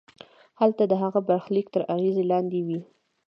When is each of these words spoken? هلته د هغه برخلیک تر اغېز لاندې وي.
هلته 0.59 0.83
د 0.87 0.93
هغه 1.03 1.19
برخلیک 1.29 1.67
تر 1.73 1.81
اغېز 1.95 2.17
لاندې 2.31 2.59
وي. 2.67 2.79